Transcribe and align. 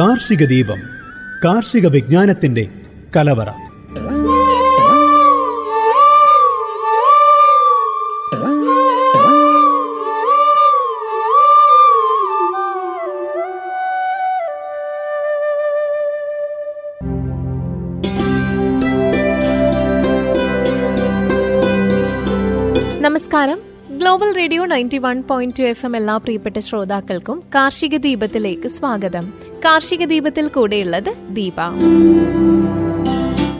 കാർഷിക 0.00 0.46
ദീപം 0.46 0.78
കാർഷിക 1.44 1.86
വിജ്ഞാനത്തിന്റെ 1.86 2.68
കലവറ. 3.16 3.48
നമസ്കാരം. 23.00 23.58
Global 23.98 24.36
radio 24.36 24.64
ninety 24.64 24.98
one 24.98 25.22
point 25.22 25.58
two 25.58 25.62
F 25.62 25.86
M 25.86 25.96
എല്ലാ 25.96 26.16
പ്രിയപ്പെട്ട 26.16 26.58
ശ്രോതാക്കൾക്കും 26.58 27.42
കാർഷിക 27.54 27.96
ദീപത്തിലേക്ക് 27.96 28.68
സ്വാഗതം. 28.68 29.49
കാർഷിക 29.64 30.04
ദീപത്തിൽ 30.04 30.48
കൂടെയുള്ളത് 30.48 31.14
ദീപ. 31.30 31.54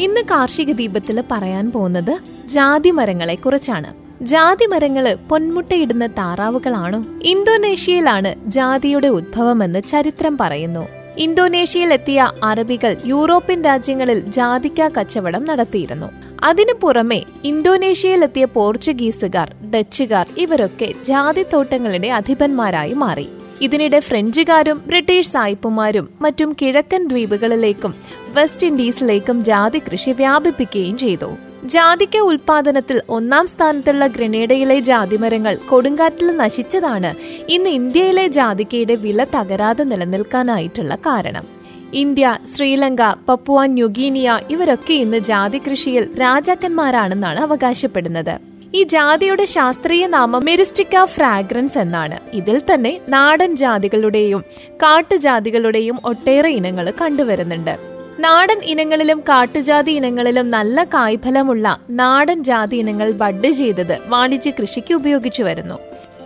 ഇന്ന് 0.01 0.21
കാർഷിക 0.21 0.73
ദീപത്തിൽ 0.73 1.25
പറയാൻ 1.31 1.73
പോകുന്നത് 1.73 2.19
ജാതി 2.47 2.91
മരങ്ങളെ 2.91 3.35
കുറിച്ചാണ്. 3.35 3.95
ജാതി 4.25 4.67
മരങ്ങൾ 4.67 5.15
പൊന്മുട്ടയിടുന്ന 5.15 6.07
താറാവുകളാണോ? 6.07 7.05
ഇന്തോനേഷ്യയിലാണ് 7.23 8.35
ജാതിയുടെ 8.47 9.09
ഉദ്ഭവമെന്ന് 9.09 9.83
ചരിത്രം 9.83 10.39
പറയുന്നു. 10.39 10.89
ഇന്തോനേഷ്യയിലെത്തിയ 11.19 12.33
അറബികൾ 12.45 12.97
യൂറോപ്യൻ 13.07 13.62
രാജ്യങ്ങളിൽ 13.62 14.19
ജാതിക്ക 14.19 14.89
കച്ചവടം 14.89 15.45
നടത്തിയിരുന്നു. 15.45 16.07
അതിനു 16.45 16.73
പുറമെ 16.83 17.23
ഇന്തോനേഷ്യയിലെത്തിയ 17.45 18.45
പോർച്ചുഗീസുകാർ 18.45 19.55
ഡച്ചുകാർ 19.75 20.27
ഇവരൊക്കെ 20.39 20.95
ജാതി 21.05 21.45
തോട്ടങ്ങളുടെ 21.53 22.09
അധിപന്മാരായി 22.09 22.92
മാറി. 22.92 23.29
ഇതിനിടെ 23.61 24.00
ഫ്രഞ്ചുകാരും 24.00 24.83
ബ്രിട്ടീഷ് 24.86 25.28
സായിപ്പുമാരും 25.28 26.08
മറ്റും 26.20 26.56
കിഴക്കൻ 26.62 27.08
ദ്വീപുകളിലേക്കും 27.08 27.94
വെസ്റ്റ് 28.34 28.67
ഇൻഡീസിലേക്കും 28.67 29.44
ജാതി 29.44 29.78
കൃഷി 29.78 30.11
വ്യാപിപ്പിക്കുകയും 30.11 30.97
ചെയ്തു. 30.97 31.30
ജാതിക്ക 31.64 32.17
ഉൽപാദനത്തിൽ 32.17 33.00
ഒന്നാം 33.08 33.47
സ്ഥാനത്തുള്ള 33.47 34.06
ഗ്രനേഡയിലെ 34.06 34.80
ജാതിമരങ്ങൾ 34.80 35.56
കൊടുങ്കാറ്റിൽ 35.70 36.36
നശിച്ചതാണ് 36.36 37.14
ഇന്ന് 37.48 37.70
ഇന്ത്യയിലെ 37.70 38.28
ജാതിക്കയുടെ 38.28 38.94
വില 38.94 39.27
തകരാതെ 39.34 39.84
നിലനിൽക്കാനായിട്ടുള്ള 39.84 40.95
കാരണം. 40.95 41.45
ഇന്ത്യ 41.92 42.39
ശ്രീലങ്ക 42.52 43.02
പപ്പുവ 43.28 43.67
ന്യൂഗീനിയ 43.67 44.39
ഇവരൊക്കെ 44.50 44.95
ഇന്ന് 44.95 45.19
ജാതി 45.19 45.58
കൃഷിയിൽ 45.58 46.11
രാജാക്കന്മാരാണെന്നാണ് 46.19 47.41
അവകാശപ്പെടുന്നത്. 47.41 48.50
ഈ 48.75 48.83
ജാതിയുടെ 48.83 49.45
ശാസ്ത്രീയ 49.45 50.07
നാമം 50.07 50.45
മെരിസ്റ്റിക്ക 50.45 51.05
ഫ്രാഗ്രൻസ് 51.05 51.79
എന്നാണ്. 51.79 52.19
ഇതിൽ 52.33 52.63
തന്നെ 52.75 53.01
നാടൻ 53.09 53.57
ജാതികളുടെയും 53.57 54.45
കാട്ടുജാതികളുടെയും 54.83 55.99
ഒട്ടേറെ 56.05 56.49
ഇനങ്ങൾ 56.49 56.93
കണ്ടുവരുന്നുണ്ട്. 57.01 57.79
നാടൻ 58.21 58.61
ഇനങ്ങളിലും 58.65 59.21
കാട്ടുജാതി 59.29 59.91
ഇനങ്ങളിലും 59.91 60.51
നല്ല 60.51 60.85
കായ്ഫലമുള്ള 60.85 61.79
നാടൻ 61.91 62.45
ജാതി 62.45 62.77
ഇനങ്ങൾ 62.77 63.11
ബഡ് 63.13 63.51
ചെയ്തത് 63.51 63.98
വാണിജ്യ 64.07 64.51
കൃഷിക്ക് 64.51 64.95
ഉപയോഗിച്ചു 64.95 65.43
വരുന്നു. 65.43 65.79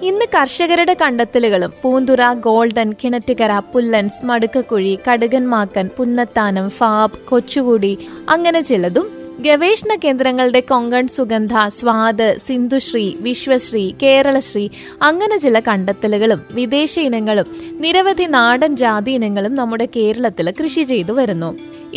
ഇന്ന് 0.03 0.27
കർഷകരുടെ 0.35 0.97
കണ്ടെത്തലുകളും 1.03 1.73
പൂന്തുറ 1.83 2.33
ഗോൾഡൻ 2.33 2.93
കിണറ്റുകര 2.93 3.59
പുല്ലൻസ് 3.59 4.27
മടുക്കക്കുഴി 4.27 4.99
കടുകൻമാക്കൻ 5.09 5.91
പുന്നത്താനം 5.97 6.71
ഫാബ് 6.71 7.29
കൊച്ചുകുടി 7.29 7.99
അങ്ങനെ 8.29 8.61
ചിലതും 8.61 9.14
ഗവേഷണ 9.45 9.93
കേന്ദ്രങ്ങളുടെ 10.03 10.61
കൊങ്കൺ 10.69 11.05
സുഗന്ധ 11.15 11.55
സ്വാദ് 11.77 12.27
സിന്ധുശ്രീ 12.47 13.07
വിശ്വശ്രീ 13.21 13.83
കേരളശ്രീ 14.03 14.63
അങ്ങനെ 15.03 15.37
ചില 15.37 15.61
കണ്ടെത്തലുകളും 15.69 16.41
വിദേശ 16.59 16.95
ഇനങ്ങളും 17.09 17.49
നിരവധി 17.85 18.27
നാടൻ 18.37 18.73
ജാതി 18.83 19.13
ഇനങ്ങളും 19.19 19.55
നമ്മുടെ 19.61 19.87
കേരളത്തിൽ 19.97 20.49
കൃഷി 20.61 20.85
ചെയ്തു 20.93 21.13
വരുന്നു. 21.13 21.51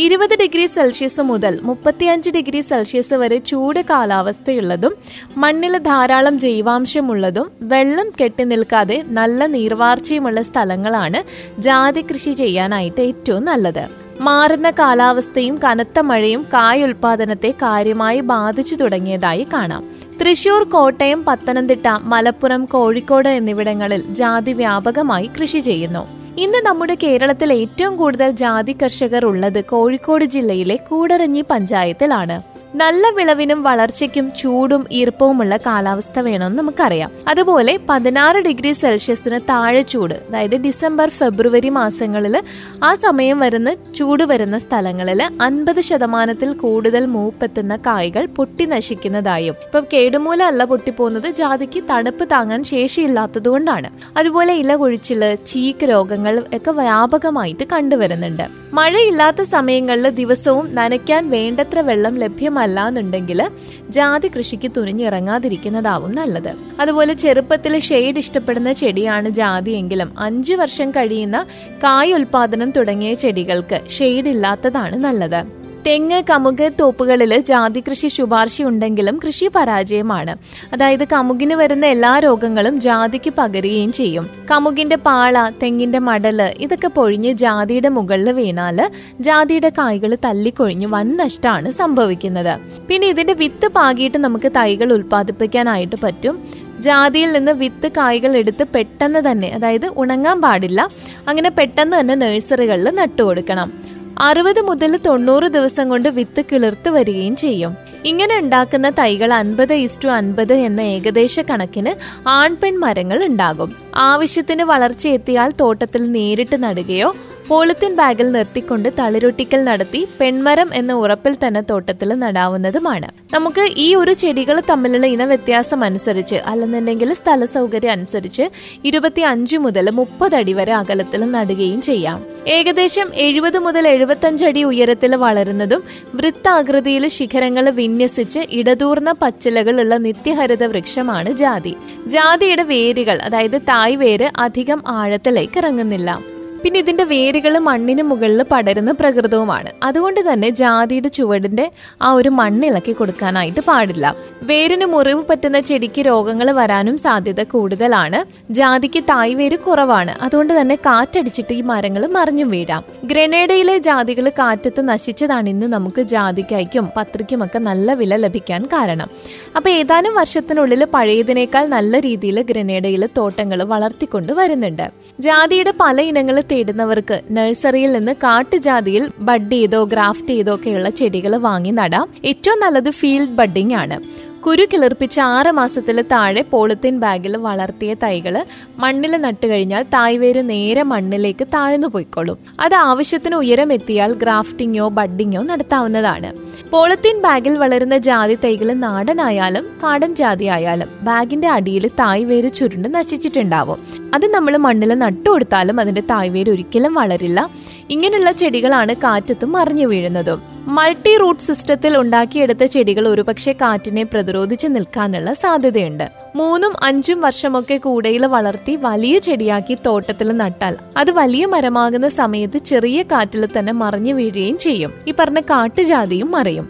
ഇരുപത് 0.06 0.34
ഡിഗ്രി 0.41 0.66
സെൽഷ്യസ് 0.68 1.22
മുതൽ 1.30 1.53
മുപ്പത്തിയഞ്ച് 1.63 2.30
ഡിഗ്രി 2.30 2.62
സെൽഷ്യസ് 2.62 3.16
വരെ 3.22 3.38
ചൂട് 3.52 3.81
കാലാവസ്ഥയുള്ളതും 3.91 4.96
മണ്ണിൽ 5.44 5.75
ധാരാളം 5.90 6.36
ജൈവാംശമുള്ളതും 6.40 7.47
വെള്ളം 7.72 8.09
കെട്ടി 8.22 8.46
നിൽക്കാതെ 8.52 9.00
നല്ല 9.19 9.47
നീർവാർച്ചയുമുള്ള 9.56 10.41
സ്ഥലങ്ങളാണ് 10.41 11.22
ജാതി 11.59 12.03
കൃഷി 12.12 12.34
ചെയ്യാനായിട്ട് 12.44 13.02
ഏറ്റവും 13.12 13.46
നല്ലത്. 13.46 13.86
മാറുന്ന 14.22 14.72
കാലാവസ്ഥയും 14.72 15.57
കനത്ത 15.57 16.00
മഴയും 16.00 16.44
കായ 16.44 16.83
ഉൽപാദനത്തെ 16.83 17.51
കാര്യമായി 17.51 18.19
ബാധിച്ചു 18.19 18.75
തുടങ്ങിയതായി 18.75 19.47
കാണാം. 19.53 19.83
തൃശൂർ 20.22 20.63
കോട്ടയം 20.63 21.25
പത്തനംതിട്ട 21.25 21.88
മലപ്പുറം 21.88 22.66
കോഴിക്കോട് 22.66 23.29
എന്നിവിടങ്ങളിൽ 23.29 24.13
ജാതി 24.13 24.53
വ്യാപകമായി 24.53 25.29
കൃഷി 25.41 25.59
ചെയ്യുന്നു. 25.59 26.07
ഇന്ന് 26.38 26.66
നമ്മുടെ 26.66 26.97
കേരളത്തിൽ 27.03 27.53
ഏറ്റവും 27.53 27.97
കൂടുതൽ 27.97 28.31
ജാതി 28.31 28.77
കർഷകർ 28.83 29.25
ഉള്ളത് 29.25 29.63
കോഴിക്കോട് 29.63 30.25
ജില്ലയിലെ 30.25 30.75
കൂടരഞ്ഞി 30.75 31.44
പഞ്ചായത്തിലാണ്. 31.50 32.56
നല്ല 32.75 33.09
വിളവിനും 33.09 33.63
വളർച്ചയ്ക്കും 33.63 34.31
ചൂടും 34.39 34.85
ഈർപ്പവുമുള്ള 34.91 35.57
കാലാവസ്ഥ 35.57 36.19
വേണമെന്ന് 36.19 36.59
നമുക്കറിയാം. 36.59 37.11
അതുപോലെ 37.28 37.79
പതിനാറ് 37.89 38.35
ഡിഗ്രി 38.35 38.72
സെൽഷ്യസിന് 38.72 39.39
താഴെ 39.39 39.81
ചൂട് 39.81 40.13
അതായത് 40.13 40.57
ഡിസംബർ 40.57 41.09
ഫെബ്രുവരി 41.09 41.69
മാസങ്ങളിൽ 41.69 42.44
ആ 42.83 42.95
സമയം 42.95 43.39
വരുന്ന 43.39 43.73
ചൂട് 43.73 44.23
വരുന്ന 44.23 44.57
സ്ഥലങ്ങളിൽ 44.57 45.23
അൻപത് 45.41 45.81
ശതമാനത്തിൽ 45.81 46.53
കൂടുതൽ 46.53 47.06
മൂപ്പെത്തുന്ന 47.06 47.75
കായ്കൾ 47.75 48.25
പൊട്ടി 48.25 48.66
നശിക്കുന്നതായും 48.66 49.56
ഇപ്പം 49.66 49.85
കേടുമൂല 49.94 50.44
അല്ല 50.44 50.63
പൊട്ടിപ്പോകുന്നത് 50.63 51.29
ജാതിക്ക് 51.29 51.83
തണുപ്പ് 51.89 52.29
താങ്ങാൻ 52.31 52.63
ശേഷിയില്ലാത്തതുകൊണ്ടാണ്. 52.63 53.89
അതുപോലെ 54.17 54.53
ഇല 54.53 54.75
കൊഴിച്ചിൽ 54.75 55.35
ചീക്ക് 55.35 55.85
രോഗങ്ങൾ 55.85 56.44
ഒക്കെ 56.53 56.72
വ്യാപകമായിട്ട് 56.72 57.63
കണ്ടുവരുന്നുണ്ട്. 57.73 58.44
മഴയില്ലാത്ത 58.73 59.41
സമയങ്ങളിൽ 59.41 60.09
ദിവസവും 60.09 60.75
നനയ്ക്കാൻ 60.75 61.29
വേണ്ടത്ര 61.29 61.79
വെള്ളം 61.79 62.16
ലഭ്യമല്ല 62.57 62.88
എന്നുണ്ടെങ്കിൽ 62.88 63.41
ജാതി 63.90 64.28
കൃഷിക്ക് 64.28 64.72
തുനിഞ്ഞിറങ്ങാതിരിക്കുന്നതാവും 64.78 66.16
നല്ലത്. 66.16 66.51
അതുപോലെ 66.79 67.13
ചെറുപ്പത്തിൽ 67.13 67.79
ഷെയ്ഡ് 67.79 68.18
ഇഷ്ടപ്പെടുന്ന 68.18 68.72
ചെടിയാണ് 68.73 69.29
ജാതി 69.29 69.72
എങ്കിലും 69.72 70.19
അഞ്ചു 70.19 70.53
വർഷം 70.53 70.91
കഴിയുന്ന 70.91 71.45
കായ് 71.84 72.13
ഉൽപാദനം 72.13 72.72
തുടങ്ങിയ 72.72 73.13
ചെടികൾക്ക് 73.13 73.79
ഷെയ്ഡ് 73.90 74.28
ഇല്ലാത്തതാണ് 74.28 74.95
നല്ലത്. 74.95 75.56
തെങ്ങ് 75.88 76.24
കമുക് 76.30 76.72
തോപ്പുകളിൽ 76.80 77.40
ജാതി 77.40 77.84
കൃഷി 77.88 78.08
ശുപാർശയുണ്ടെങ്കിലും 78.08 79.20
കൃഷി 79.25 79.48
പരാജയമാണ്. 79.56 80.34
അതായത് 80.74 81.03
കമുകിന് 81.14 81.53
വരുന്ന 81.53 81.86
എല്ലാ 81.86 82.20
രോഗങ്ങളും 82.20 82.80
ജാതിക്ക് 82.80 83.31
പകരുകയും 83.38 83.92
ചെയ്യും. 83.92 84.30
കമുകിന്റെ 84.52 84.96
പാള 84.96 85.50
തെങ്ങിന്റെ 85.64 86.00
മടൽ 86.00 86.42
ഇതൊക്കെ 86.42 86.88
പൊഴിഞ്ഞ് 86.88 87.31
ജാതിയുടെ 87.44 87.90
മുകളിൽ 87.90 88.31
വീണാൽ 88.31 88.90
ജാതിയുടെ 89.20 89.70
കായ്കൾ 89.70 90.18
തല്ലിക്കൊഴിഞ്ഞ് 90.25 90.88
വൻ 90.88 91.18
നഷ്ടമാണ് 91.18 91.72
സംഭവിക്കുന്നത്. 91.72 92.54
പിന്നെ 92.90 93.08
ഇതിന്റെ 93.08 93.34
വിത്ത് 93.34 93.68
പാകിയിട്ട് 93.68 94.18
നമുക്ക് 94.18 94.52
തൈകൾ 94.52 94.94
ഉൽപ്പാദിപ്പിക്കാനായിട്ട് 94.94 95.96
പറ്റും. 96.04 96.38
ജാതിയിൽ 96.80 97.31
നിന്ന് 97.31 97.52
വിത്ത് 97.52 97.88
കായ്കൾ 97.98 98.38
എടുത്ത് 98.38 98.64
പെട്ടെന്ന് 98.75 99.31
തന്നെ 99.31 99.48
അതായത് 99.48 99.88
ഉണങ്ങാൻ 99.98 100.42
പാടില്ല 100.42 100.90
അങ്ങനെ 101.28 101.50
പെട്ടെന്ന് 101.50 102.00
തന്നെ 102.00 102.16
നഴ്സറികളിൽ 102.16 102.90
നട്ടുകൊടുക്കണം. 102.96 103.87
അറുപത് 104.19 104.61
മുതൽ 104.61 104.97
തൊണ്ണൂറ് 104.97 105.44
ദിവസം 105.44 105.89
കൊണ്ട് 105.89 106.09
വിത്ത് 106.09 106.41
കിളിർത്ത് 106.51 106.89
വരികയും 106.89 107.35
ചെയ്യും. 107.35 107.78
ഇങ്ങനെ 108.05 108.39
ഉണ്ടാക്കുന്ന 108.39 108.89
തൈകൾ 108.89 109.33
അൻപത് 109.33 109.73
ഇസ്റ്റു 109.73 110.07
അൻപത് 110.09 110.53
എന്ന 110.53 110.81
ഏകദേശ 110.81 111.39
കണക്കിന് 111.39 111.94
ആൺപെൺ 112.27 112.79
മരങ്ങൾ 112.79 113.23
ഉണ്ടാകും. 113.23 113.75
ആവശ്യത്തിന് 113.95 114.63
വളർച്ചയെത്തിയാൽ 114.63 115.53
തോട്ടത്തിൽ 115.61 116.11
നേരിട്ട് 116.11 116.63
നടുകയോ 116.63 117.16
പോളിത്തീൻ 117.50 117.96
ബാഗിൽ 117.96 118.31
നിർത്തിക്കൊണ്ട് 118.31 118.90
തളിരൊട്ടിക്കൽ 119.00 119.63
നടത്തി 119.63 120.08
പെൺമരം 120.19 120.69
എന്ന 120.74 120.94
ഉറപ്പിൽ 120.94 121.38
തന്നെ 121.44 121.62
തോട്ടത്തിൽ 121.69 122.09
നടാവുന്നതുമാണ്. 122.19 123.07
നമുക്ക് 123.33 123.63
ഈ 123.75 123.95
ഒരു 123.95 124.13
ചെടികൾ 124.13 124.62
തമ്മിലുള്ള 124.69 125.06
ഇനവ്യത്യാസം 125.06 125.83
അനുസരിച്ച് 125.83 126.36
അല്ലെന്നുണ്ടെങ്കിൽ 126.36 127.13
സ്ഥല 127.13 127.45
സൗകര്യം 127.45 127.92
അനുസരിച്ച് 127.92 128.50
ഇരുപത്തി 128.83 129.21
അഞ്ച് 129.21 129.57
മുതൽ 129.57 129.89
മുപ്പത് 129.89 130.36
അടി 130.36 130.54
വരെ 130.54 130.74
അകലത്തിൽ 130.74 131.31
നടുകയും 131.31 131.81
ചെയ്യാം. 131.81 132.19
ഏകദേശം 132.48 133.07
എഴുപത് 133.16 133.60
മുതൽ 133.60 133.88
എഴുപത്തഞ്ച് 133.88 134.45
അടി 134.45 134.63
ഉയരത്തിൽ 134.63 135.16
വളരുന്നതും 135.16 135.83
വൃത്താകൃതിയിൽ 136.16 137.07
ശിഖരങ്ങൾ 137.07 137.69
വിന്യസിച്ച് 137.69 138.39
ഇടതൂർന്ന 138.51 139.12
പച്ചിലകളുള്ള 139.12 139.95
നിത്യഹരിത 139.98 140.63
വൃക്ഷമാണ് 140.63 141.31
ജാതി. 141.31 141.77
ജാതിയുടെ 142.07 142.63
വേരുകൾ 142.63 143.19
അതായത് 143.19 143.62
തായ് 143.62 143.98
വേര് 143.98 144.30
അധികം 144.38 144.81
ആഴത്തിലേക്ക് 144.88 145.57
ഇറങ്ങുന്നില്ല. 145.57 146.37
പിന്നെ 146.63 146.80
ഇതിന്റെ 146.80 147.04
വേരുകൾ 147.04 147.57
മണ്ണിന് 147.57 148.04
മുകളിൽ 148.04 148.44
പടരുന്ന 148.51 148.92
പ്രകൃതവുമാണ്. 148.92 149.69
അതുകൊണ്ട് 149.83 150.33
തന്നെ 150.33 150.50
ജാതിയുടെ 150.50 151.07
ചുവടിന്റെ 151.07 151.71
ആ 152.01 152.13
ഒരു 152.13 152.30
മണ്ണ് 152.30 152.65
ഇളക്കി 152.65 152.92
കൊടുക്കാനായിട്ട് 152.92 153.59
പാടില്ല. 153.59 154.15
വേരിന് 154.44 154.86
മുറിവ് 154.86 155.24
പറ്റുന്ന 155.30 155.59
ചെടിക്ക് 155.59 156.01
രോഗങ്ങൾ 156.01 156.51
വരാനും 156.51 156.98
സാധ്യത 156.98 157.44
കൂടുതലാണ്. 157.44 158.25
ജാതിക്ക് 158.51 159.04
തായ് 159.09 159.36
വേര് 159.36 159.59
കുറവാണ്. 159.59 160.13
അതുകൊണ്ട് 160.21 160.62
തന്നെ 160.62 160.75
കാറ്റടിച്ചിട്ട് 160.75 161.54
ഈ 161.54 161.62
മരങ്ങൾ 161.62 162.06
മറിഞ്ഞും 162.07 162.50
വീഴാം. 162.50 162.83
ഗ്രനേഡയിലെ 163.06 163.77
ജാതികൾ 163.77 164.30
കാറ്റത്ത് 164.30 164.89
നശിച്ചതാണ് 164.89 165.50
ഇന്ന് 165.50 165.68
നമുക്ക് 165.68 166.01
ജാതിക്കായ്ക്കും 166.01 166.92
പത്രിക്കുമൊക്കെ 166.98 167.59
നല്ല 167.59 167.94
വില 167.94 168.15
ലഭിക്കാൻ 168.15 168.65
കാരണം. 168.65 169.09
അപ്പൊ 169.56 169.69
ഏതാനും 169.69 170.15
വർഷത്തിനുള്ളിൽ 170.15 170.83
പഴയതിനേക്കാൾ 170.94 171.65
നല്ല 171.68 172.00
രീതിയിൽ 172.00 172.42
ഗ്രനേഡയിൽ 172.42 173.09
തോട്ടങ്ങൾ 173.18 173.63
വളർത്തിക്കൊണ്ട് 173.63 174.33
വരുന്നുണ്ട്. 174.33 174.92
ജാതിയുടെ 175.19 175.74
പല 175.80 176.01
ഇനങ്ങൾ 176.01 176.44
തേടുന്നവർക്ക് 176.51 177.21
നഴ്സറിയിൽ 177.31 177.91
നിന്ന് 177.91 178.11
കാട്ടുജാതിയിൽ 178.11 179.11
ബഡ് 179.19 179.51
ചെയ്തോ 179.51 179.83
ഗ്രാഫ്റ്റ് 179.83 180.27
ചെയ്തോ 180.27 180.55
ഒക്കെയുള്ള 180.55 180.89
ചെടികൾ 180.89 181.35
വാങ്ങി 181.35 181.69
നടാം. 181.69 182.09
ഏറ്റവും 182.25 182.59
നല്ലത് 182.59 182.89
ഫീൽഡ് 182.89 183.29
ബഡിംഗ് 183.29 183.73
ആണ്. 183.73 184.26
കുരു 184.47 184.67
കിളിർപ്പിച്ച് 184.73 185.21
ആറ് 185.21 185.51
മാസത്തിൽ 185.51 186.01
താഴെ 186.01 186.41
പോളിത്തീൻ 186.41 186.99
ബാഗിൽ 186.99 187.38
വളർത്തിയ 187.38 187.94
തൈകൾ 187.94 188.45
മണ്ണിൽ 188.77 189.17
നട്ടു 189.17 189.47
കഴിഞ്ഞാൽ 189.47 189.83
തായ്വേര് 189.83 190.49
നേരെ 190.49 190.83
മണ്ണിലേക്ക് 190.83 191.47
താഴ്ന്നു 191.47 191.88
പോയിക്കോളും. 191.88 192.38
അത് 192.59 192.75
ആവശ്യത്തിന് 192.75 193.35
ഉയരം 193.35 193.73
എത്തിയാൽ 193.73 194.13
ഗ്രാഫ്റ്റിങ്ങോ 194.13 194.89
ബഡിങ്ങോ 194.89 195.41
നടത്താവുന്നതാണ്. 195.41 196.33
പോളിത്തീൻ 196.69 197.21
ബാഗിൽ 197.21 197.57
വളരുന്ന 197.57 197.97
ജാതി 197.97 198.38
തൈകൾ 198.44 198.73
നാടനായാലും 198.73 199.67
കാടൻ 199.83 200.15
ജാതി 200.15 200.45
ആയാലും 200.45 200.88
ബാഗിന്റെ 201.01 201.47
അടിയിൽ 201.47 201.88
തായ്വേര് 201.88 202.53
ചുരുണ്ട് 202.53 202.95
നശിച്ചിട്ടുണ്ടാവും. 202.95 203.77
അത് 204.13 204.25
നമ്മൾ 204.25 204.57
മണ്ണിൽ 204.57 204.94
നട്ടു 204.94 205.29
കൊടുത്താലും 205.29 205.79
അതിന്റെ 205.79 206.01
തായ്വേര് 206.01 206.49
ഒരിക്കലും 206.49 206.94
വളരില്ല. 206.94 207.49
ഇങ്ങനെയുള്ള 207.89 208.31
ചെടികളാണ് 208.31 208.95
കാറ്റത്തും 208.95 209.51
മറിഞ്ഞു 209.51 209.88
വീഴുന്നതും. 209.88 210.56
മൾട്ടി 210.68 211.18
റൂട്ട് 211.18 211.44
സിസ്റ്റത്തിൽ 211.44 211.98
ഉണ്ടാക്കിയെടുത്ത 211.98 212.64
ചെടികൾ 212.64 213.08
ഒരുപക്ഷെ 213.08 213.54
കാറ്റിനെ 213.54 214.04
പ്രതിരോധിച്ച് 214.04 214.68
നിൽക്കാനുള്ള 214.68 215.34
സാധ്യതയുണ്ട്. 215.34 216.04
മൂന്നും 216.36 216.74
അഞ്ചും 216.84 217.22
വർഷമൊക്കെ 217.22 217.78
കൂടയിൽ 217.78 218.25
വളർത്തി 218.25 218.75
വലിയ 218.75 219.18
ചെടിയാക്കി 219.18 219.78
തോട്ടത്തിൽ 219.86 220.38
നട്ടാൽ 220.38 220.75
അത് 220.98 221.12
വലിയ 221.12 221.46
മരമാകുന്ന 221.46 222.08
സമയത്ത് 222.08 222.58
ചെറിയ 222.58 223.04
കാറ്റിൽ 223.04 223.46
തന്നെ 223.46 223.74
മറിഞ്ഞു 223.74 224.14
വീഴുകയും 224.14 224.58
ചെയ്യും. 224.58 224.94
ഈ 225.08 225.14
പറഞ്ഞ 225.19 225.40
കാട്ടുജാതിയും 225.40 226.31
മറയും. 226.31 226.69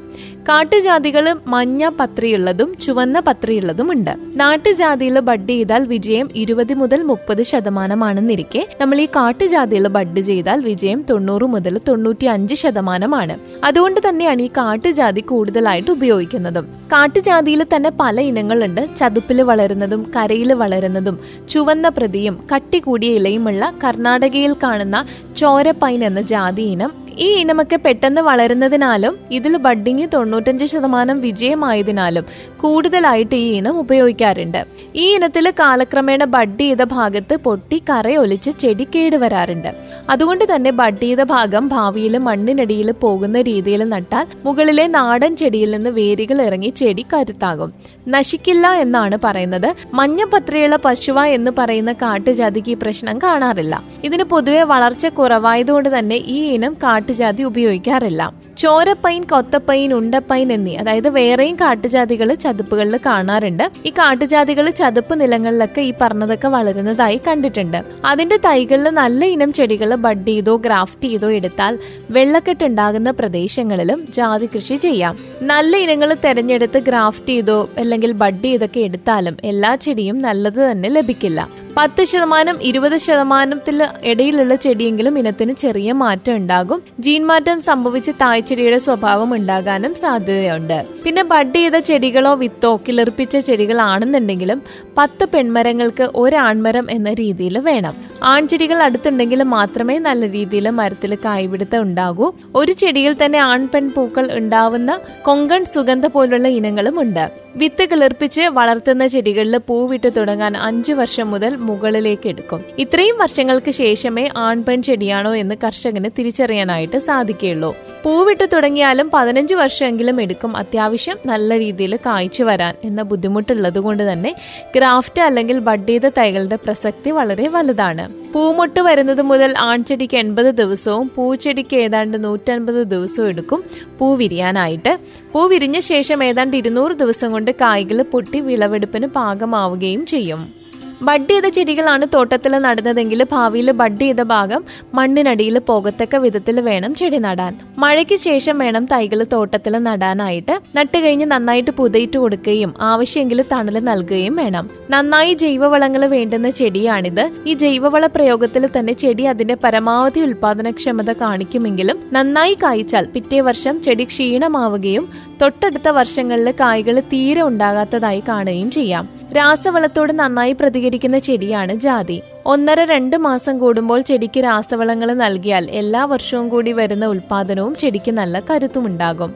കാട്ടുജാതികൾ 0.50 1.36
മഞ്ഞ 1.48 1.90
പത്രിയുള്ളതും 2.00 2.78
ചുവന്ന 2.86 3.20
പത്രിയുള്ളതും 3.20 3.92
ഉണ്ട്. 3.92 4.12
നാട്ടുജാതിയിൽ 4.36 5.20
ബഡ് 5.20 5.48
ചെയ്താൽ 5.48 5.86
വിജയം 5.86 6.30
ഇരുപത് 6.36 6.74
മുതൽ 6.74 7.04
മുപ്പത് 7.04 7.42
ശതമാനമാണെന്നിരിക്കെ 7.42 8.68
നമ്മൾ 8.82 9.02
ഈ 9.02 9.06
കാട്ടുജാതിയിൽ 9.06 9.88
ബഡ് 9.88 10.20
ചെയ്താൽ 10.20 10.62
വിജയം 10.62 11.06
തൊണ്ണൂറ് 11.10 11.44
മുതൽ 11.44 11.78
തൊണ്ണൂറ്റി 11.88 12.26
അഞ്ച് 12.26 12.56
ശതമാനമാണ്. 12.56 13.40
അതുകൊണ്ട് 13.64 14.00
തന്നെയാണ് 14.10 14.42
ഈ 14.42 14.48
കാട്ടുജാതി 14.48 15.22
കൂടുതലായിട്ട് 15.22 15.92
ഉപയോഗിക്കുന്നതും. 15.92 16.68
കാട്ടുജാതിയിൽ 16.92 17.66
തന്നെ 17.76 17.92
പല 18.00 18.22
ഇനങ്ങളുണ്ട്. 18.22 18.96
ചതുപ്പിൽ 18.98 19.42
വളരുന്നതും 19.42 20.12
കരയിൽ 20.16 20.54
വളരുന്നതും 20.54 21.20
ചുവന്ന 21.50 21.90
പ്രതിയും 21.90 22.48
കട്ടി 22.56 22.80
കൂടിയ 22.80 23.10
ഇലയുമുള്ള 23.10 23.74
കർണാടകയിൽ 23.84 24.56
കാണുന്ന 24.64 25.06
ചോരപ്പൈൻ 25.38 26.04
എന്ന 26.04 26.22
ജാതി 26.22 26.62
ഇനം 26.62 27.07
ഈ 27.18 27.28
ഇനമൊക്കെ 27.42 27.76
പെട്ടെന്ന് 27.76 28.22
വളരുന്നതിനാലും 28.22 29.14
ഇതിൽ 29.32 29.58
ബഡ്ഡിങ് 29.58 30.08
തൊണ്ണൂറ്റഞ്ച് 30.14 30.66
ശതമാനം 30.66 31.22
വിജയമായതിനാലും 31.22 32.26
കൂടുതലായിട്ട് 32.62 33.36
ഈ 33.36 33.48
ഇനം 33.58 33.80
ഉപയോഗിക്കാറുണ്ട്. 33.80 34.60
ഈ 34.96 35.06
ഇനത്തിൽ 35.16 35.50
കാലക്രമേണ 35.60 36.24
ബഡ് 36.24 36.60
ചെയ്ത 36.60 36.84
ഭാഗത്ത് 36.84 37.36
പൊട്ടി 37.36 37.84
കറയൊലിച്ച് 37.90 38.52
ചെടി 38.62 38.88
കേടുവരാറുണ്ട് 38.96 39.72
അതുകൊണ്ട് 40.10 40.56
തന്നെ 40.56 40.72
ബഡ് 40.72 41.02
ചെയ്ത 41.02 41.22
ഭാഗം 41.24 41.68
ഭാവിയിൽ 41.68 42.18
മണ്ണിനടിയിൽ 42.18 42.92
പോകുന്ന 42.92 43.42
രീതിയിൽ 43.42 43.84
നട്ടാൽ 43.90 44.26
മുകളിലെ 44.46 44.88
നാടൻ 44.88 45.36
ചെടിയിൽ 45.36 45.72
നിന്ന് 45.72 45.90
വേരുകൾ 45.90 46.42
ഇറങ്ങി 46.42 46.70
ചെടി 46.70 47.06
കരുത്താകും. 47.14 47.74
നശിക്കില്ല 48.08 48.68
എന്നാണ് 48.68 49.18
പറയുന്നത്. 49.24 49.70
മഞ്ഞപത്രയുള്ള 49.94 50.76
പശുവ 50.86 51.24
എന്ന് 51.38 51.52
പറയുന്ന 51.58 51.94
കാട്ടുജാതിക്ക് 51.94 52.70
ഈ 52.70 52.74
പ്രശ്നം 52.74 53.18
കാണാറില്ല. 53.20 53.84
ഇതിന് 54.04 54.24
പൊതുവെ 54.24 54.64
വളർച്ച 54.64 55.06
കുറവായതുകൊണ്ട് 55.08 56.00
തന്നെ 56.00 56.16
ഈ 56.16 56.40
ഇനം 56.56 56.74
കാട്ടുജാതി 57.08 57.44
ഉപയോഗിക്കാറില്ല. 57.44 58.22
ചോരപ്പൈൻ 58.58 59.22
കൊത്തപ്പൈൻ 59.32 59.90
ഉണ്ടപ്പൈൻ 59.98 60.48
എന്നീ 60.54 60.74
അതായത് 60.82 61.08
വേറെയും 61.18 61.56
കാട്ടുജാതികൾ 61.56 62.30
ചതുപ്പുകളിൽ 62.34 62.96
കാണാറുണ്ട്. 63.06 63.64
ഈ 63.86 63.90
കാട്ടുജാതികൾ 63.90 64.66
ചതുപ്പ് 64.80 65.16
നിലങ്ങളിലൊക്കെ 65.22 65.82
ഈ 65.82 65.94
പറഞ്ഞതൊക്കെ 66.02 66.50
വളരുന്നതായി 66.56 67.20
കണ്ടിട്ടുണ്ട്. 67.28 67.80
അതിന്റെ 68.06 68.38
തൈകളിൽ 68.46 68.90
നല്ല 69.02 69.26
ഇനം 69.36 69.54
ചെടികൾ 69.54 69.96
ബഡ് 70.06 70.28
ചെയ്തോ 70.28 70.56
ഗ്രാഫ്റ്റ് 70.66 71.08
ചെയ്തോ 71.10 71.30
എടുത്താൽ 71.38 71.80
വെള്ളക്കെട്ടുണ്ടാകുന്ന 72.12 73.12
പ്രദേശങ്ങളിലും 73.12 74.02
ജാതി 74.18 74.50
കൃഷി 74.56 74.76
ചെയ്യാം. 74.88 75.16
നല്ല 75.42 75.78
ഇനങ്ങൾ 75.78 76.14
തിരഞ്ഞെടുത്ത് 76.14 76.80
ഗ്രാഫ്റ്റ് 76.80 77.28
ചെയ്തോ 77.28 77.70
അല്ലെങ്കിൽ 77.78 78.12
ബഡ് 78.12 78.44
ചെയ്തൊക്കെ 78.44 78.80
എടുത്താലും 78.80 79.38
എല്ലാ 79.44 79.76
ചെടിയും 79.76 80.22
നല്ലത് 80.22 80.72
തന്നെ 80.72 80.90
ലഭിക്കില്ല. 80.90 81.50
പത്ത് 81.78 82.04
ശതമാനം 82.04 82.60
ഇരുപത് 82.62 82.98
ശതമാനത്തിൽ 82.98 83.88
ഇടയിലുള്ള 84.04 84.56
ചെടിയെങ്കിലും 84.56 85.20
ഇനത്തിന് 85.20 85.54
ചെറിയ 85.54 85.92
മാറ്റം 85.92 86.36
ഉണ്ടാകും. 86.36 86.82
ജീൻ 87.00 87.26
മാറ്റം 87.26 87.62
സംഭവിച്ച് 87.62 88.12
തായ്ച്ചെടിയുടെ 88.12 88.78
സ്വഭാവം 88.78 89.36
ഉണ്ടാകാനും 89.36 89.96
സാധ്യതയുണ്ട്. 89.96 90.86
പിന്നെ 91.04 91.24
ബഡ് 91.24 91.56
ചെയ്ത 91.56 91.76
ചെടികളോ 91.76 92.34
വിത്തോ 92.34 92.82
കിളിർപ്പിച്ച 92.88 93.38
ചെടികളാണെന്നുണ്ടെങ്കിലും 93.38 94.62
പത്ത് 94.98 95.26
പെൺമരങ്ങൾക്ക് 95.34 96.10
ഒരാൺമരം 96.16 96.88
എന്ന 96.92 97.14
രീതിയിൽ 97.14 97.58
വേണം. 97.58 97.96
ആൺചെടികൾ 98.24 98.78
അടുത്തുണ്ടെങ്കിൽ 98.78 99.44
മാത്രമേ 99.44 99.98
നല്ല 99.98 100.32
രീതിയിൽ 100.32 100.70
മരത്തിൽ 100.70 101.16
കായ്പിടുത്തം 101.16 101.82
ഉണ്ടാകൂ. 101.82 102.32
ഒരു 102.56 102.72
ചെടിയിൽ 102.72 103.16
തന്നെ 103.26 103.40
ആൺ 103.40 103.70
പെൺ 103.74 103.92
പൂക്കൾ 103.96 104.32
ഉണ്ടാവുന്ന 104.32 105.00
കൊങ്കൺ 105.28 105.66
സുഗന്ധ 105.66 106.06
പോലുള്ള 106.06 106.48
ഇനങ്ങളും 106.48 107.02
ഉണ്ട്. 107.02 107.32
വിത്ത് 107.56 107.90
കിളിർപ്പിച്ച് 107.90 108.42
വളർത്തുന്ന 108.42 109.08
ചെടികളിൽ 109.08 109.58
പൂവിട്ട് 109.58 110.10
തുടങ്ങാൻ 110.18 110.58
അഞ്ചു 110.58 110.94
വർഷം 110.94 111.32
മുതൽ 111.32 111.56
മുകളിലേക്ക് 111.56 112.28
എടുക്കും. 112.28 112.64
ഇത്രയും 112.80 113.18
വർഷങ്ങൾക്ക് 113.18 113.72
ശേഷമേ 113.72 114.30
ആൺപെൺ 114.38 114.84
ചെടിയാണോ 114.84 115.36
എന്ന് 115.36 115.56
കർഷകന് 115.64 116.10
തിരിച്ചറിയാനായിട്ട് 116.18 116.98
സാധിക്കുകയുള്ളൂ. 116.98 117.76
പൂവിട്ട് 118.04 118.48
തുടങ്ങിയാലും 118.54 119.12
പതിനഞ്ച് 119.14 119.56
വർഷമെങ്കിലും 119.56 120.22
എടുക്കും. 120.22 120.58
അത്യാവശ്യം 120.58 121.18
നല്ല 121.26 121.60
രീതിയിൽ 121.60 121.96
കായ്ച്ചു 121.96 122.44
വരാൻ 122.44 122.76
എന്ന 122.84 123.02
ബുദ്ധിമുട്ടുള്ളത് 123.02 123.80
കൊണ്ട് 123.80 124.12
തന്നെ 124.12 124.36
ഗ്രാഫ്റ്റ് 124.76 125.22
അല്ലെങ്കിൽ 125.22 125.60
ബഡ് 125.60 125.90
ചെയ്ത 125.90 126.10
തൈകളുടെ 126.18 126.56
പ്രസക്തി 126.56 127.12
വളരെ 127.12 127.48
വലുതാണ്. 127.48 128.27
പൂമൊട്ട് 128.34 128.80
വരുന്നത് 128.80 129.22
മുതൽ 129.22 129.58
ആൺചെടിക്ക് 129.58 130.18
എൺപത് 130.18 130.46
ദിവസവും 130.46 131.12
പൂച്ചെടിക്ക് 131.16 131.76
ഏതാണ്ട് 131.76 132.24
നൂറ്റൻപത് 132.24 132.88
ദിവസവും 132.88 133.28
എടുക്കും. 133.28 133.64
പൂ 134.00 134.16
വിരിയാനായിട്ട്. 134.16 134.98
പൂ 135.34 135.48
വിരിഞ്ഞ 135.48 135.80
ശേഷം 135.80 136.24
ഏതാണ്ട് 136.24 136.58
ഇരുന്നൂറ് 136.58 136.92
ദിവസം 136.92 137.32
കൊണ്ട് 137.32 137.52
കായ്കൾ 137.52 138.02
പൊട്ടി 138.02 138.40
വിളവെടുപ്പിന് 138.40 139.08
പാകമാവുകയും 139.08 140.06
ചെയ്യും. 140.06 140.67
ബഡ് 141.02 141.30
ചെയ്ത 141.30 141.46
ചെടികളാണ് 141.46 142.06
തോട്ടത്തിൽ 142.14 142.58
നടുന്നതെങ്കിൽ 142.58 143.24
ഭാവിയിൽ 143.32 143.72
ബഡ് 143.72 144.00
ചെയ്ത 144.00 144.22
ഭാഗം 144.22 144.64
മണ്ണിനടിയിൽ 144.94 145.60
പോകത്തക്ക 145.60 146.16
വിധത്തിൽ 146.16 146.60
വേണം 146.60 146.96
ചെടി 146.96 147.18
നടാൻ. 147.18 147.60
മഴയ്ക്ക് 147.78 148.16
ശേഷം 148.16 148.58
വേണം 148.58 148.86
തൈകൾ 148.86 149.24
തോട്ടത്തിൽ 149.24 149.78
നടാനായിട്ട്. 149.78 150.60
നട്ട് 150.76 150.98
കഴിഞ്ഞ് 150.98 151.26
നന്നായിട്ട് 151.26 151.72
പുതയിട്ട് 151.72 152.18
കൊടുക്കുകയും 152.18 152.74
ആവശ്യമെങ്കിൽ 152.82 153.42
തണൽ 153.52 153.80
നൽകുകയും 153.80 154.36
വേണം. 154.36 154.70
നന്നായി 154.90 155.34
ജൈവവളങ്ങൾ 155.34 156.06
വേണ്ടുന്ന 156.06 156.50
ചെടിയാണിത്. 156.50 157.32
ഈ 157.48 157.54
ജൈവവള 157.54 158.06
പ്രയോഗത്തിൽ 158.06 158.70
തന്നെ 158.78 158.94
ചെടി 158.94 159.24
അതിന്റെ 159.24 159.58
പരമാവധി 159.64 160.20
ഉൽപാദനക്ഷമത 160.20 161.14
കാണിക്കുമെങ്കിലും 161.14 162.00
നന്നായി 162.14 162.54
കായ്ച്ചാൽ 162.64 163.08
പിറ്റേ 163.08 163.42
വർഷം 163.42 163.82
ചെടി 163.82 164.04
ക്ഷീണമാവുകയും 164.04 165.10
തൊട്ടടുത്ത 165.42 165.88
വർഷങ്ങളിൽ 165.88 166.52
കായ്കൾ 166.52 167.00
തീരെ 167.00 167.42
ഉണ്ടാകാത്തതായി 167.42 168.24
കാണുകയും 168.28 168.72
ചെയ്യാം. 168.72 169.17
രാസവളത്തോട് 169.36 170.12
നന്നായി 170.14 170.54
പ്രതികരിക്കുന്ന 170.54 171.18
ചെടിയാണ് 171.18 171.74
ജാതി. 171.76 172.22
ഒന്നര 172.46 172.84
രണ്ട് 172.84 173.18
മാസം 173.18 173.60
കൂടുമ്പോൾ 173.60 174.02
ചെടിക്ക് 174.02 174.44
രാസവളങ്ങൾ 174.44 175.14
നൽകിയാൽ 175.14 175.70
എല്ലാ 175.70 176.06
വർഷവും 176.06 176.50
കൂടി 176.50 176.72
വരുന്ന 176.72 177.06
ഉൽപാദനവും 177.06 177.76
ചെടിക്ക് 177.76 178.12
നല്ല 178.12 178.40
കരുത്തുമുണ്ടാകും. 178.50 179.34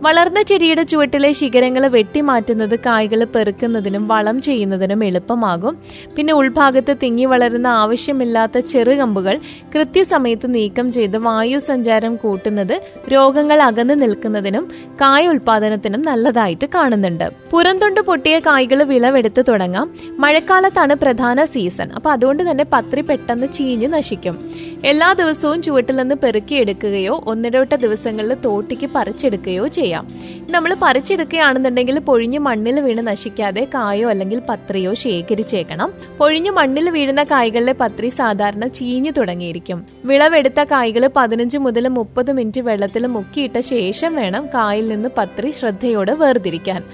വളർന്ന 0.00 0.42
ചെടിയുടെ 0.42 0.82
ചുവട്ടിലെ 0.82 1.32
ശിഖരങ്ങൾ 1.32 1.86
വെട്ടിമാറ്റുന്നത് 1.86 2.76
കായ്കൾ 2.76 3.24
പെറുക്കുന്നതിനും 3.24 4.08
വളം 4.08 4.42
ചെയ്യുന്നതിനും 4.42 5.04
എളുപ്പമാകും. 5.04 5.78
പിന്നെ 6.16 6.32
ഉൾഭാഗത്ത് 6.34 6.96
തിങ്ങി 7.02 7.24
വളരുന്ന 7.24 7.66
ആവശ്യമില്ലാത്ത 7.66 8.58
ചെറുകമ്പുകൾ 8.58 9.38
കൃത്യസമയത്ത് 9.74 10.54
നീക്കം 10.54 10.92
ചെയ്ത് 10.92 11.16
വായു 11.16 11.58
സഞ്ചാരം 11.58 12.16
കൂട്ടുന്നത് 12.16 12.80
രോഗങ്ങൾ 13.12 13.62
അകന്നു 13.62 13.94
നിൽക്കുന്നതിനും 13.94 14.70
കായ 15.00 15.28
ഉൽപാദനത്തിനും 15.28 16.02
നല്ലതായിട്ട് 16.02 16.66
കാണുന്നുണ്ട്. 16.74 17.30
പുറംതൊണ്ട് 17.50 18.00
പൊട്ടിയ 18.00 18.38
കായ്കൾ 18.38 18.82
വിളവെടുത്ത് 18.82 19.44
തുടങ്ങാം. 19.48 19.94
മഴക്കാലത്താണ് 20.18 20.94
പ്രധാന 20.94 21.44
സീസൺ. 21.44 21.90
അപ്പൊ 21.92 22.10
അതുകൊണ്ട് 22.10 22.50
തന്നെ 22.50 22.66
പത്രി 22.72 23.00
പെട്ടെന്ന് 23.00 23.46
ചീഞ്ഞു 23.52 23.88
നശിക്കും. 23.88 24.67
എല്ലാ 24.84 25.12
ദിവസവും 25.12 25.62
ചുവട്ടിൽ 25.62 25.96
നിന്ന് 25.96 26.14
പെറുക്കിയെടുക്കുകയോ 26.14 27.24
ഒന്നിടവിട്ട 27.26 27.74
ദിവസങ്ങളിൽ 27.74 28.34
തോട്ടിക്ക് 28.34 28.86
പറിച്ചെടുക്കുകയോ 28.86 29.66
ചെയ്യാം. 29.66 30.08
നമ്മൾ 30.50 30.76
പറിച്ചെടുക്കുകയാണെന്നുണ്ടെങ്കിൽ 30.82 31.98
പൊഴിഞ്ഞ് 31.98 32.38
മണ്ണിൽ 32.38 32.80
വീണ് 32.80 33.06
നശിക്കാതെ 33.06 33.68
കായോ 33.74 34.08
അല്ലെങ്കിൽ 34.08 34.42
പത്രിയോ 34.48 34.94
ശേഖരിച്ചേക്കണം. 34.94 35.92
പൊഴിഞ്ഞ് 36.18 36.50
മണ്ണിൽ 36.50 36.90
വീഴുന്ന 36.90 37.22
കായ്കളിലെ 37.22 37.72
പത്രി 37.72 38.08
സാധാരണ 38.08 38.66
ചീഞ്ഞു 38.66 39.10
തുടങ്ങിയിരിക്കും. 39.10 39.86
വിളവെടുത്ത 40.04 40.64
കായ്കൾ 40.64 41.10
പതിനഞ്ച് 41.16 41.58
മുതൽ 41.58 41.88
മുപ്പത് 41.88 42.32
മിനിറ്റ് 42.32 42.60
വെള്ളത്തിൽ 42.60 43.06
മുക്കിയിട്ട 43.06 43.58
ശേഷം 43.58 44.14
വേണം 44.14 44.46
കായിൽ 44.46 44.88
നിന്ന് 44.88 45.08
പത്രി 45.18 45.50
ശ്രദ്ധയോടെ 45.50 46.12
വേർതിരിക്കാൻ. 46.12 46.84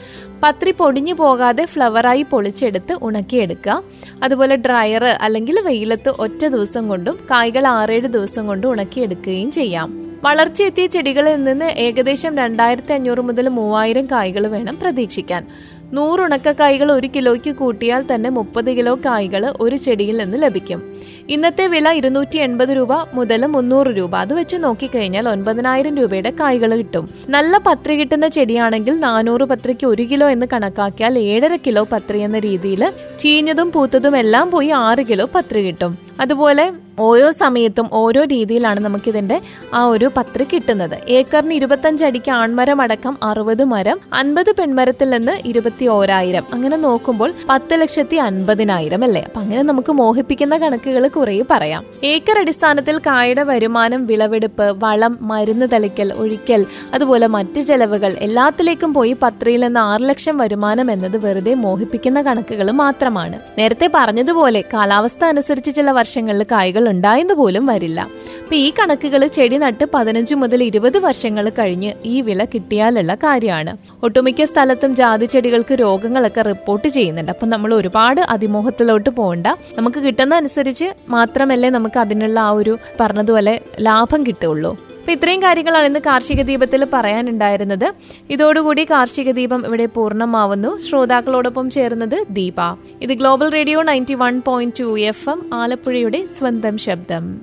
പത്രി 0.45 0.71
പൊടിഞ്ഞു 0.71 1.15
പോകാതെ 1.15 1.65
ഫ്ലവറായി 1.65 2.23
പൊളിച്ചെടുത്ത് 2.23 2.95
ഉണക്കിയെടുക്കുക. 3.03 3.83
അതുപോലെ 4.23 4.57
ഡ്രയർ 4.57 5.05
അല്ലെങ്കിൽ 5.05 5.61
വെയിലത്ത് 5.61 6.09
ഒറ്റ 6.09 6.47
ദിവസം 6.47 6.89
കൊണ്ടും 6.89 7.19
കായ്കൾ 7.31 7.67
ആറേഴ് 7.67 8.09
ദിവസം 8.09 8.47
കൊണ്ടും 8.47 8.71
ഉണക്കിയെടുക്കുകയും 8.71 9.51
ചെയ്യാം. 9.51 9.89
വളർച്ചയെത്തിയ 10.25 10.87
ചെടികളിൽ 10.87 11.45
നിന്ന് 11.45 11.65
ഏകദേശം 11.65 12.37
രണ്ടായിരത്തി 12.39 12.93
അഞ്ഞൂറ് 12.93 13.21
മുതൽ 13.21 13.49
മൂവായിരം 13.49 14.07
കായ്കൾ 14.07 14.47
വേണം 14.47 14.77
പ്രതീക്ഷിക്കാൻ. 14.83 15.47
നൂറുണക്ക 15.93 16.53
കായ്കൾ 16.53 16.93
ഒരു 16.93 17.09
കിലോയ്ക്ക് 17.17 17.51
കൂട്ടിയാൽ 17.51 18.05
തന്നെ 18.15 18.31
മുപ്പത് 18.31 18.71
കിലോ 18.77 18.95
കായ്കൾ 18.95 19.55
ഒരു 19.61 19.77
ചെടിയിൽ 19.77 20.17
നിന്ന് 20.17 20.43
ലഭിക്കും. 20.43 20.81
ഇന്നത്തെ 21.29 21.67
വില 21.67 21.91
ഇരുന്നൂറ്റി 21.91 22.39
എൺപത് 22.39 22.69
രൂപ 22.69 22.93
മുതൽ 23.15 23.47
മുന്നൂറ് 23.47 23.87
രൂപ. 23.87 24.17
അത് 24.17 24.35
വെച്ച് 24.35 24.57
നോക്കിക്കഴിഞ്ഞാൽ 24.57 25.29
ഒൻപതിനായിരം 25.29 25.97
രൂപയുടെ 25.97 26.31
കായ്കൾ 26.41 26.77
കിട്ടും. 26.77 27.09
നല്ല 27.29 27.59
പത്രി 27.59 27.97
കിട്ടുന്ന 27.97 28.29
ചെടിയാണെങ്കിൽ 28.29 29.01
നാനൂറ് 29.01 29.43
പത്രിക്ക് 29.43 29.87
ഒരു 29.87 30.03
കിലോ 30.03 30.31
എന്ന് 30.31 30.47
കണക്കാക്കിയാൽ 30.53 31.19
ഏഴര 31.19 31.57
കിലോ 31.57 31.87
പത്രി 31.93 32.19
എന്ന 32.19 32.39
രീതിയിൽ 32.39 32.93
ചീഞ്ഞതും 33.19 33.73
പൂത്തതും 33.73 34.17
എല്ലാം 34.17 34.51
പോയി 34.51 34.69
ആറ് 34.69 35.07
കിലോ 35.07 35.29
പത്രി 35.35 35.67
കിട്ടും. 35.67 36.04
അതുപോലെ 36.21 36.73
ഓരോ 36.99 37.31
സമയത്തും 37.31 37.89
ഓരോ 37.93 38.25
രീതിയിലാണ് 38.25 38.81
നമുക്കിതിന്റെ 38.81 39.41
ആ 39.75 39.87
ഒരു 39.87 40.11
പത്ര 40.17 40.43
കിട്ടുന്നത്. 40.43 40.99
ഏക്കറിന് 41.09 41.55
ഇരുപത്തഞ്ച് 41.55 42.05
അടിക്ക് 42.05 42.31
ആൺമരം 42.31 42.83
അടക്കം 42.83 43.19
അറുപത് 43.23 43.65
മരം 43.65 44.01
അൻപത് 44.13 44.51
പെൺമരത്തിൽ 44.53 45.11
നിന്ന് 45.11 45.33
ഇരുപത്തി 45.45 45.87
ഓരായിരം. 45.87 46.45
അങ്ങനെ 46.53 46.77
നോക്കുമ്പോൾ 46.77 47.33
പത്ത് 47.51 47.81
ലക്ഷത്തി 47.81 48.17
അൻപതിനായിരം 48.17 49.05
അല്ലേ? 49.05 49.23
അപ്പൊ 49.23 49.41
അങ്ങനെ 49.41 49.63
നമുക്ക് 49.63 49.93
മോഹിപ്പിക്കുന്ന 49.93 50.57
കണക്കുകൾ 50.57 51.09
കുറേ 51.09 51.45
പറയാം. 51.51 51.85
ഏക്കർ 52.05 52.39
അടിസ്ഥാനത്തിൽ 52.39 52.99
കായുടെ 52.99 53.43
വരുമാനം 53.43 54.07
വിളവെടുപ്പ് 54.07 54.75
വളം 54.85 55.19
മരുന്ന് 55.21 55.67
തളിക്കൽ 55.73 56.13
ഒഴിക്കൽ 56.13 56.67
അതുപോലെ 56.95 57.27
മറ്റു 57.27 57.61
ചെലവുകൾ 57.61 58.13
എല്ലാത്തിലേക്കും 58.21 58.95
പോയി 58.95 59.17
പത്രയിൽ 59.23 59.61
നിന്ന് 59.61 59.81
ആറ് 59.81 60.01
ലക്ഷം 60.01 60.39
വരുമാനം 60.39 60.93
എന്നത് 60.93 61.17
വെറുതെ 61.17 61.55
മോഹിപ്പിക്കുന്ന 61.55 62.23
കണക്കുകൾ 62.23 62.71
മാത്രമാണ്. 62.71 63.41
നേരത്തെ 63.59 63.91
പറഞ്ഞതുപോലെ 63.95 64.65
കാലാവസ്ഥ 64.75 65.25
അനുസരിച്ച് 65.25 65.71
ചില 65.71 65.91
വർഷങ്ങളിൽ 66.05 66.47
കായ്കൾ 66.53 66.85
ഉണ്ടായെന്ന് 66.89 67.35
പോലും 67.35 67.67
വരില്ല. 67.67 68.01
അപ്പൊ 68.45 68.55
ഈ 68.57 68.73
കണക്കുകൾ 68.79 69.27
ചെടി 69.37 69.57
നട്ട് 69.59 69.85
പതിനഞ്ച് 69.95 70.35
മുതൽ 70.41 70.61
ഇരുപത് 70.63 70.99
വർഷങ്ങൾ 71.05 71.45
കഴിഞ്ഞ് 71.59 71.91
ഈ 72.05 72.17
വില 72.21 72.45
കിട്ടിയാലുള്ള 72.45 73.15
കാര്യമാണ്. 73.15 73.73
ഒട്ടുമിക്ക 74.07 74.45
സ്ഥലത്തും 74.45 74.93
ജാതി 75.01 75.27
ചെടികൾക്ക് 75.27 75.75
രോഗങ്ങളൊക്കെ 75.75 76.43
റിപ്പോർട്ട് 76.51 76.89
ചെയ്യുന്നുണ്ട്. 76.89 77.33
അപ്പൊ 77.35 77.47
നമ്മൾ 77.55 77.75
ഒരുപാട് 77.75 78.21
അതിമോഹത്തിലോട്ട് 78.35 79.11
പോകണ്ട. 79.21 79.47
നമുക്ക് 79.79 80.01
കിട്ടുന്ന 80.07 80.35
അനുസരിച്ച് 80.35 80.89
മാത്രമല്ലേ 81.09 81.71
നമുക്ക് 81.71 81.99
അതിനുള്ള 81.99 82.41
ആ 82.41 82.51
ഒരു 82.61 82.75
പറഞ്ഞതുപോലെ 83.01 83.55
ലാഭം 83.81 84.27
കിട്ടുള്ളൂ 84.27 84.73
അപ്പൊ 85.05 85.13
ഇത്രയും 85.13 85.43
കാര്യങ്ങളാണ് 85.43 85.87
ഇന്ന് 85.87 86.01
കാർഷിക 86.01 86.43
ദീപത്തിൽ 86.43 86.87
പറയാനുണ്ടായിരുന്നത്. 86.93 87.93
ഇതോടുകൂടി 88.31 88.85
കാർഷിക 88.85 89.31
ദീപം 89.31 89.67
ഇവിടെ 89.67 89.87
പൂർണമാവുന്നു. 89.87 90.79
ശ്രോതാക്കളോടൊപ്പം 90.79 91.71
ചേർന്നത് 91.71 92.25
ദീപ. 92.31 92.55
ഇത് 93.03 93.11
global 93.11 93.51
radio 93.51 93.83
ninety 93.83 94.15
one 94.15 94.43
point 94.47 94.81
two 94.81 94.99
F 94.99 95.31
M 95.31 95.55
ആലപ്പുഴയുടെ 95.55 96.25
സ്വന്തം 96.35 96.79
ശബ്ദം. 96.79 97.41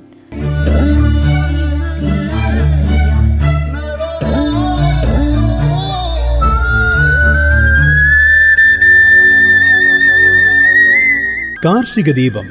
കാർഷിക 11.66 12.12
ദീപം 12.12 12.50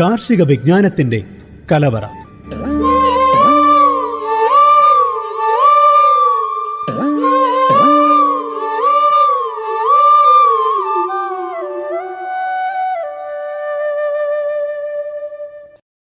കാർഷിക 0.00 0.42
വിജ്ഞാനത്തിന്റെ 0.42 1.24
കലവറ. 1.72 2.19